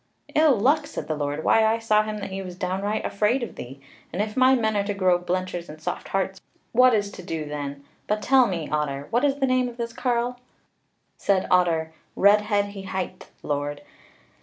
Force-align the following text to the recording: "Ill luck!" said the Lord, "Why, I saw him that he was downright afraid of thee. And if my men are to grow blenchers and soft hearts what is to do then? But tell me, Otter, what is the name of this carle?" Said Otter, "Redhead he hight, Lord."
"Ill 0.33 0.57
luck!" 0.57 0.87
said 0.87 1.07
the 1.07 1.13
Lord, 1.13 1.43
"Why, 1.43 1.63
I 1.63 1.77
saw 1.77 2.01
him 2.01 2.17
that 2.21 2.31
he 2.31 2.41
was 2.41 2.55
downright 2.55 3.05
afraid 3.05 3.43
of 3.43 3.53
thee. 3.53 3.79
And 4.11 4.19
if 4.19 4.35
my 4.35 4.55
men 4.55 4.75
are 4.75 4.83
to 4.85 4.95
grow 4.95 5.19
blenchers 5.19 5.69
and 5.69 5.79
soft 5.79 6.07
hearts 6.07 6.41
what 6.71 6.95
is 6.95 7.11
to 7.11 7.21
do 7.21 7.45
then? 7.45 7.83
But 8.07 8.23
tell 8.23 8.47
me, 8.47 8.67
Otter, 8.67 9.05
what 9.11 9.23
is 9.23 9.35
the 9.35 9.45
name 9.45 9.69
of 9.69 9.77
this 9.77 9.93
carle?" 9.93 10.39
Said 11.17 11.45
Otter, 11.51 11.93
"Redhead 12.15 12.65
he 12.69 12.81
hight, 12.81 13.29
Lord." 13.43 13.81